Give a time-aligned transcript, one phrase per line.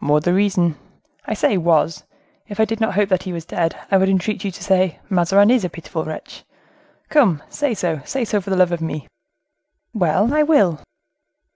[0.00, 2.04] "More the reason—I say was;
[2.46, 5.00] if I did not hope that he was dead, I would entreat you to say:
[5.10, 6.44] 'Mazarin is a pitiful wretch.'
[7.08, 9.08] Come, say so, say so, for love of me."
[9.92, 10.80] "Well, I will."